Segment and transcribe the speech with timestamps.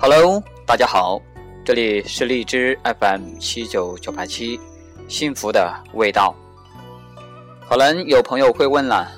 [0.00, 1.20] Hello，大家好，
[1.64, 4.58] 这里是荔枝 FM 七九九八七，
[5.08, 6.32] 幸福的味道。
[7.68, 9.10] 可能有朋友会问了，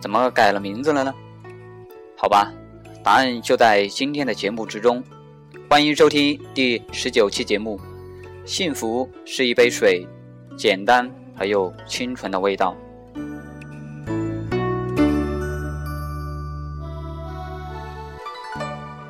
[0.00, 1.14] 怎么改了名字了呢？
[2.16, 2.50] 好吧，
[3.02, 5.04] 答案就在今天的节目之中。
[5.68, 7.78] 欢迎收听第十九期节目。
[8.46, 10.06] 幸福是一杯水，
[10.56, 12.74] 简单而又清纯的味道。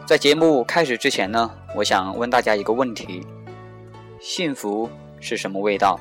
[0.07, 3.27] 在节目开始之前呢，我想问大家一个问题：
[4.21, 5.99] 幸福是什么味道？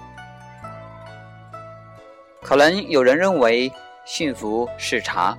[2.41, 3.71] 可能有人认为
[4.03, 5.37] 幸福是茶，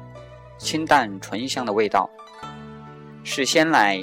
[0.56, 2.08] 清淡醇香的味道；
[3.22, 4.02] 是鲜奶，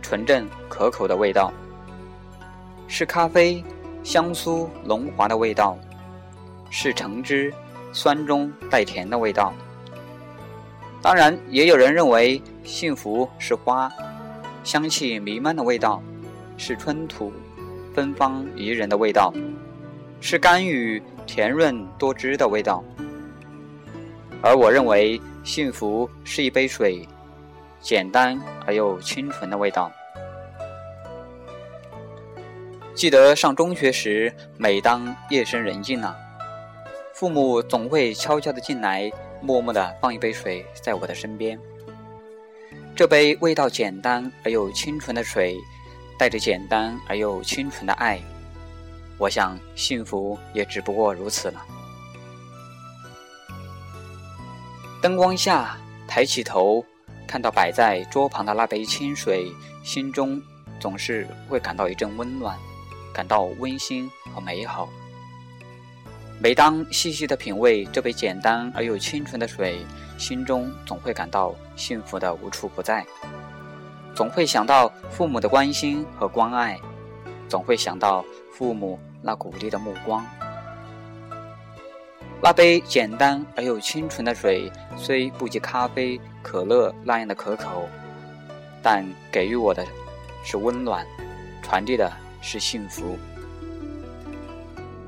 [0.00, 1.52] 纯正可口的味道；
[2.86, 3.64] 是咖啡，
[4.04, 5.76] 香酥浓滑的味道；
[6.70, 7.52] 是橙汁，
[7.92, 9.52] 酸中带甜的味道。
[11.02, 13.92] 当然，也有人认为幸福是花，
[14.66, 16.02] 香气弥漫的味道，
[16.56, 17.32] 是春土，
[17.94, 19.32] 芬芳宜人的味道，
[20.20, 22.82] 是甘雨甜润多汁的味道。
[24.42, 27.06] 而我认为幸福是一杯水，
[27.80, 28.36] 简单
[28.66, 29.88] 而又清纯的味道。
[32.92, 36.16] 记得上中学时，每当夜深人静了，
[37.14, 39.08] 父母总会悄悄地进来。
[39.40, 41.56] 默默地放一杯水在我的身边，
[42.96, 45.54] 这杯味道简单而又清纯的水，
[46.18, 48.18] 带着简单而又清纯的爱。
[49.18, 51.62] 我想，幸福也只不过如此了。
[55.02, 55.76] 灯光下，
[56.08, 56.82] 抬起头，
[57.28, 59.52] 看到摆在桌旁的那杯清水，
[59.84, 60.40] 心中
[60.80, 62.58] 总是会感到一阵温暖，
[63.12, 64.88] 感到温馨和美好。
[66.40, 69.84] 每当细细的品味这杯简单而又清纯的水，
[70.18, 73.04] 心中总会感到幸福的无处不在，
[74.14, 76.78] 总会想到父母的关心和关爱，
[77.48, 80.24] 总会想到父母那鼓励的目光。
[82.42, 87.88] 那杯简单而又清纯的水，虽不及咖啡、可乐那样的可口，
[88.82, 89.84] 但给予我的
[90.44, 91.04] 是温暖，
[91.62, 93.18] 传递的是幸福。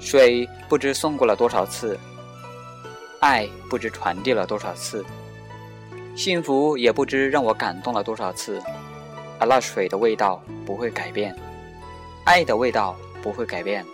[0.01, 1.99] 水不知送过了多少次，
[3.21, 5.05] 爱不知传递了多少次，
[6.15, 8.63] 幸福也不知让我感动了多少次，
[9.39, 11.37] 而那水的味道不会改变，
[12.25, 13.85] 爱的味道不会改变，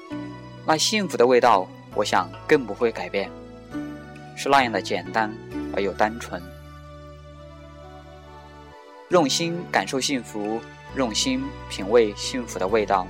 [0.67, 3.31] 那幸福的味道，我想更不会改变，
[4.37, 5.35] 是那样的简单
[5.75, 6.43] 而又单纯。
[9.09, 10.61] 用心感受幸福，
[10.97, 13.07] 用心品味幸福的味道，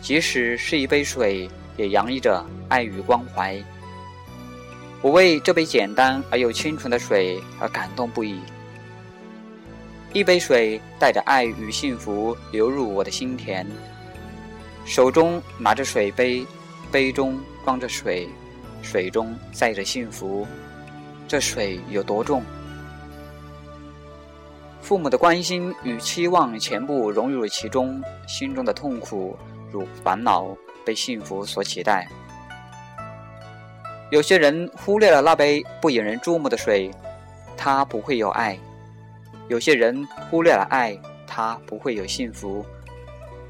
[0.00, 1.50] 即使是一杯水。
[1.76, 3.60] 也洋溢着爱与关怀。
[5.04, 8.40] 我为这杯简单而又清纯的水而感动不已。
[10.14, 13.66] 一杯水带着爱与幸福流入我的心田，
[14.86, 16.46] 手中拿着水杯，
[16.90, 18.26] 杯中装着水，
[18.80, 20.46] 水中载着幸福。
[21.28, 22.42] 这水有多重？
[24.80, 29.36] 父母的关心与期望全部融入其中，心中的痛苦
[29.70, 30.56] 如烦恼。
[30.82, 32.06] 被幸福所取代。
[34.10, 36.90] 有些人忽略了那杯不引人注目的水，
[37.56, 38.56] 他不会有爱；
[39.48, 42.64] 有些人忽略了爱，他不会有幸福；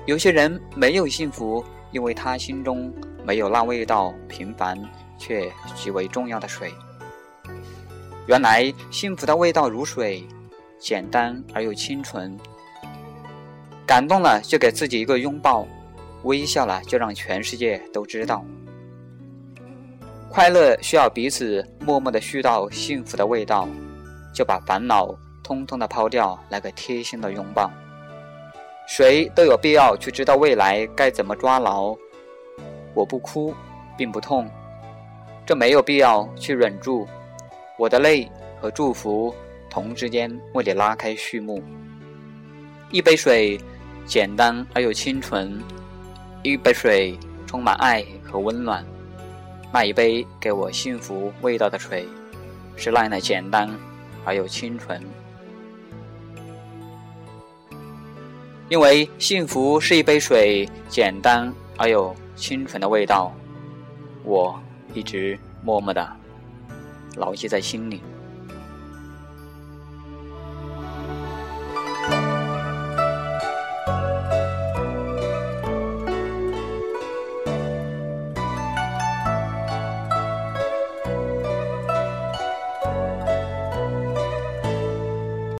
[0.06, 2.92] 有些人没有幸福，因为他心中
[3.24, 4.80] 没有那味道平凡
[5.18, 6.72] 却极为重要的水。
[8.26, 10.26] 原来幸福的味道如水，
[10.78, 12.38] 简单而又清纯。
[13.84, 15.66] 感动了就给自己一个拥抱。
[16.22, 18.42] 微笑了，就让全世界都知道，
[20.34, 23.68] 快乐需要彼此默默的絮叨幸福的味道，
[24.34, 25.14] 就把烦恼
[25.44, 27.70] 通通的抛掉，来个贴心的拥抱。
[28.88, 31.96] 谁都有必要去知道未来该怎么抓牢。
[32.94, 33.54] 我不哭，
[33.96, 34.50] 并不痛，
[35.46, 37.06] 这没有必要去忍住。
[37.78, 38.28] 我的泪
[38.60, 39.32] 和祝福
[39.70, 41.62] 同之间为你拉开序幕。
[42.90, 43.56] 一杯水，
[44.04, 45.62] 简单而又清纯。
[46.42, 47.16] 一杯水
[47.46, 48.84] 充满爱和温暖，
[49.74, 52.06] 那一杯给我幸福味道的水，
[52.76, 53.68] 是那样的简单
[54.24, 55.02] 而又清纯。
[58.68, 63.32] 因为幸福是一杯水，简单而又清纯的味道，
[64.22, 64.56] 我
[64.94, 66.08] 一直默默的
[67.16, 68.00] 牢记在心里。